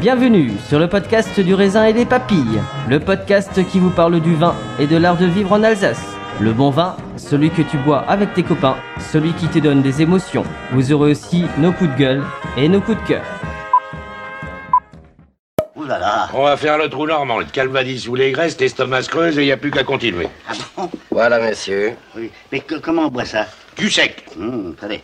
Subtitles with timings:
[0.00, 4.34] Bienvenue sur le podcast du raisin et des papilles, le podcast qui vous parle du
[4.34, 6.02] vin et de l'art de vivre en Alsace.
[6.40, 8.76] Le bon vin, celui que tu bois avec tes copains,
[9.12, 10.44] celui qui te donne des émotions.
[10.72, 12.22] Vous aurez aussi nos coups de gueule
[12.58, 13.22] et nos coups de cœur.
[15.76, 19.02] Ouh là là On va faire le trou normand, le calvadis ou les graisses, l'estomac
[19.02, 20.28] se creuse et il n'y a plus qu'à continuer.
[20.48, 21.94] Ah bon Voilà, monsieur.
[22.16, 22.30] Oui.
[22.52, 23.46] Mais que- comment on boit ça?
[23.78, 24.24] Du sec.
[24.38, 25.02] Hum, Attendez.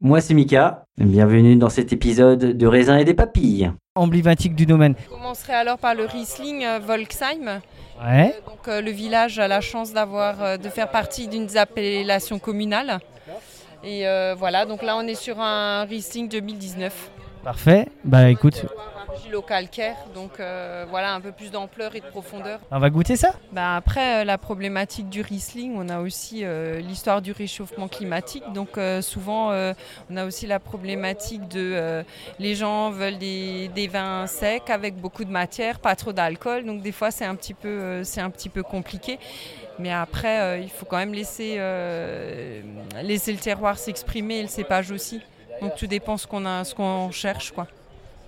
[0.00, 3.72] Moi c'est Mika, bienvenue dans cet épisode de raisin et des papilles.
[3.96, 4.94] emblématique du domaine.
[5.10, 7.60] On commencerait alors par le Riesling euh, Volksheim.
[8.00, 8.32] Ouais.
[8.36, 11.56] Euh, Donc euh, le village a la chance d'avoir euh, de faire partie d'une des
[11.56, 13.00] appellations communales.
[13.82, 17.10] Et euh, voilà, donc là on est sur un Riesling 2019.
[17.42, 17.88] Parfait.
[18.04, 18.66] Bah écoute,
[19.22, 22.60] Gilo calcaire, donc euh, voilà un peu plus d'ampleur et de profondeur.
[22.70, 23.32] on va goûter ça?
[23.52, 28.44] Bah, après euh, la problématique du Riesling, on a aussi euh, l'histoire du réchauffement climatique.
[28.52, 29.72] Donc euh, souvent euh,
[30.10, 32.02] on a aussi la problématique de euh,
[32.38, 36.64] les gens veulent des, des vins secs avec beaucoup de matière, pas trop d'alcool.
[36.64, 39.18] Donc des fois c'est un petit peu euh, c'est un petit peu compliqué.
[39.78, 42.60] Mais après euh, il faut quand même laisser euh,
[43.02, 45.20] laisser le terroir s'exprimer et le cépage aussi.
[45.60, 47.66] Donc tout dépend ce qu'on a ce qu'on cherche quoi.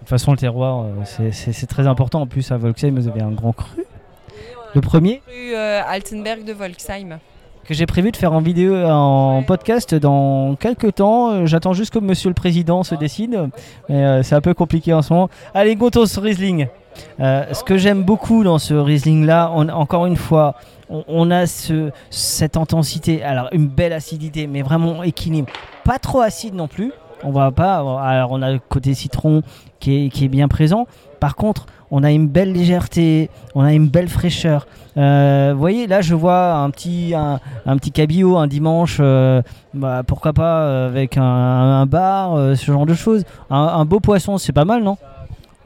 [0.00, 2.22] De toute façon, le terroir, euh, c'est- très important.
[2.22, 3.84] En plus, à Volksheim, vous avez un grand cru.
[4.74, 7.18] Le premier, Rue euh, Altenberg de Volksheim.
[7.66, 11.30] que j'ai prévu de faire en vidéo, en podcast dans quelques temps.
[11.32, 13.48] Euh, J'attends juste que Monsieur le Président se décide.
[13.88, 15.28] Mais euh, c'est un peu compliqué en ce moment.
[15.54, 16.66] Allez, goûtons ce Riesling.
[17.20, 20.54] Euh, ce que j'aime beaucoup dans ce Riesling-là, on- encore une fois,
[20.88, 23.22] on, on a ce, cette intensité.
[23.22, 25.48] Alors, une belle acidité, mais vraiment équilibre.
[25.84, 26.92] Pas trop acide non plus.
[27.22, 27.76] On va pas.
[27.76, 29.42] Alors, on a le côté citron
[29.78, 30.86] qui est, qui est bien présent.
[31.20, 34.66] Par contre, on a une belle légèreté, on a une belle fraîcheur.
[34.96, 39.42] Euh, vous voyez, là, je vois un petit, un, un petit cabillaud un dimanche, euh,
[39.74, 43.24] bah, pourquoi pas euh, avec un, bar, ce genre de choses.
[43.50, 44.96] Un, un beau poisson, c'est pas mal, non?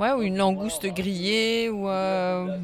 [0.00, 1.82] Ouais, ou une langouste grillée, ou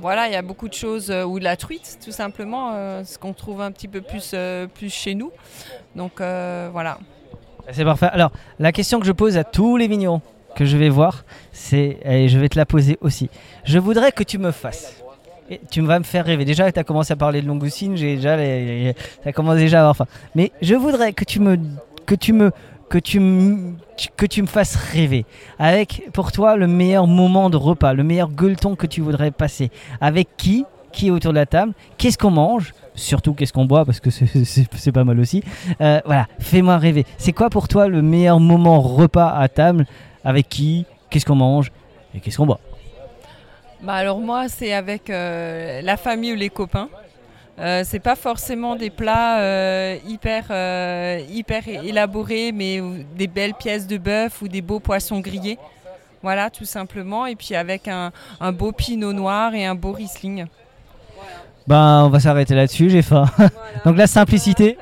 [0.01, 2.73] voilà, il y a beaucoup de choses, ou de la truite, tout simplement,
[3.05, 4.35] ce qu'on trouve un petit peu plus,
[4.75, 5.31] plus chez nous.
[5.95, 6.99] Donc voilà.
[7.73, 8.09] C'est parfait.
[8.13, 10.21] Alors, la question que je pose à tous les vignerons
[10.57, 13.31] que je vais voir, c'est, et je vais te la poser aussi.
[13.65, 15.03] Je voudrais que tu me fasses.
[15.71, 16.45] Tu vas me faire rêver.
[16.45, 18.95] Déjà, tu as commencé à parler de langoustine, j'ai déjà les,
[19.57, 20.07] déjà à avoir faim.
[20.35, 21.59] Mais je voudrais que tu me
[22.07, 22.53] que tu me
[22.89, 23.75] que tu me
[24.17, 25.27] que tu me fasses rêver
[25.59, 29.71] avec pour toi le meilleur moment de repas, le meilleur gueuleton que tu voudrais passer.
[30.01, 33.85] Avec qui Qui est autour de la table Qu'est-ce qu'on mange Surtout qu'est-ce qu'on boit
[33.85, 34.11] parce que
[34.45, 35.43] c'est- pas mal aussi.
[35.81, 37.07] Euh, voilà, fais-moi rêver.
[37.19, 39.87] C'est quoi pour toi le meilleur moment repas à table
[40.25, 41.71] Avec qui Qu'est-ce qu'on mange
[42.15, 42.61] Et qu'est-ce qu'on boit?
[43.83, 46.89] Bah alors moi, c'est avec euh, la famille ou les copains.
[47.59, 50.45] Euh, c'est pas forcément des plats euh, hyper,
[51.31, 52.81] hyper élaborés, mais
[53.17, 55.59] des belles pièces de bœuf ou des beaux poissons grillés.
[56.23, 57.25] Voilà, tout simplement.
[57.27, 60.45] Et puis avec un, un beau pinot noir et un beau Riesling.
[61.67, 63.27] Ben, on va s'arrêter là-dessus, j'ai faim.
[63.85, 64.79] Donc la simplicité.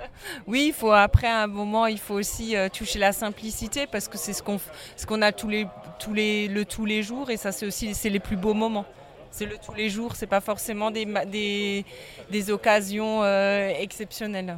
[0.46, 4.08] Oui, il faut après à un moment, il faut aussi euh, toucher la simplicité parce
[4.08, 4.60] que c'est ce qu'on
[4.96, 5.66] ce qu'on a tous les
[5.98, 8.86] tous les le tous les jours et ça c'est aussi c'est les plus beaux moments.
[9.30, 11.84] C'est le tous les jours, c'est pas forcément des des,
[12.30, 14.56] des occasions euh, exceptionnelles.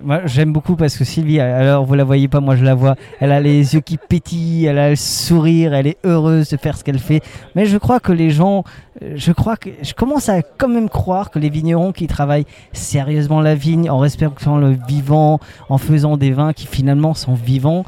[0.00, 2.94] Moi, j'aime beaucoup parce que Sylvie, alors vous la voyez pas, moi je la vois.
[3.20, 6.78] Elle a les yeux qui pétillent, elle a le sourire, elle est heureuse de faire
[6.78, 7.20] ce qu'elle fait.
[7.54, 8.64] Mais je crois que les gens,
[9.02, 12.46] euh, je crois que je commence à quand même croire que les vignerons qui travaillent
[12.72, 17.84] sérieusement la vigne, en respectant le vivant, en faisant des vins qui finalement sont vivants,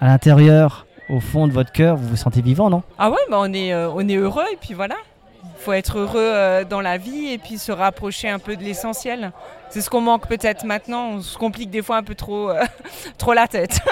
[0.00, 2.82] à l'intérieur, au fond de votre cœur, vous vous sentez vivant, non?
[2.98, 4.96] Ah ouais, bah on, est, euh, on est heureux et puis voilà.
[5.58, 9.32] Faut être heureux euh, dans la vie et puis se rapprocher un peu de l'essentiel.
[9.68, 11.10] C'est ce qu'on manque peut-être maintenant.
[11.10, 12.62] On se complique des fois un peu trop, euh,
[13.18, 13.80] trop la tête.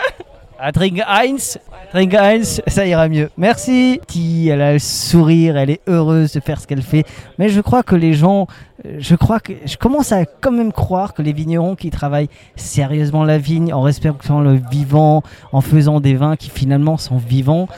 [0.61, 1.57] À Drink Heinz,
[1.95, 3.31] Heinz, ça ira mieux.
[3.37, 4.01] Merci.
[4.09, 7.05] Ti, Elle a le sourire, elle est heureuse de faire ce qu'elle fait.
[7.39, 8.49] Mais je crois que les gens,
[8.85, 12.29] euh, je crois que je commence à quand même croire que les vignerons qui travaillent
[12.57, 15.23] sérieusement la vigne, en respectant le vivant,
[15.53, 17.69] en faisant des vins qui finalement sont vivants,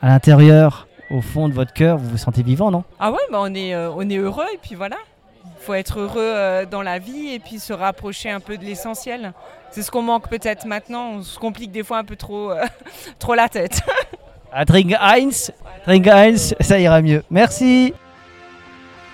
[0.00, 2.84] à l'intérieur, au fond de votre cœur, vous vous sentez vivant, non?
[2.98, 4.96] Ah ouais, bah on est, euh, on est heureux et puis voilà.
[5.44, 8.64] Il faut être heureux euh, dans la vie et puis se rapprocher un peu de
[8.64, 9.32] l'essentiel.
[9.70, 11.10] C'est ce qu'on manque peut-être maintenant.
[11.16, 12.64] On se complique des fois un peu trop, euh,
[13.18, 13.82] trop la tête.
[14.52, 15.52] À Drink Heinz,
[15.86, 17.22] Drink Heinz, ça ira mieux.
[17.30, 17.94] Merci.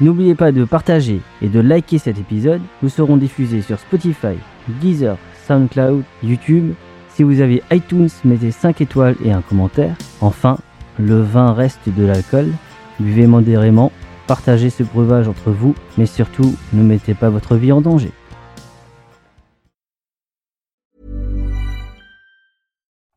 [0.01, 2.63] N'oubliez pas de partager et de liker cet épisode.
[2.83, 4.39] Nous serons diffusés sur Spotify,
[4.81, 6.73] Deezer, SoundCloud, YouTube.
[7.11, 9.95] Si vous avez iTunes, mettez 5 étoiles et un commentaire.
[10.23, 10.57] Enfin,
[10.99, 12.53] le vin reste de l'alcool.
[12.99, 13.93] Buvez modérément,
[14.27, 18.13] partagez ce breuvage entre vous, mais surtout, ne mettez pas votre vie en danger.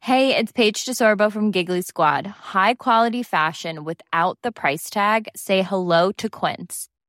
[0.01, 2.25] Hey, it's Paige DeSorbo from Giggly Squad.
[2.25, 5.27] High quality fashion without the price tag.
[5.35, 6.87] Say hello to Quince.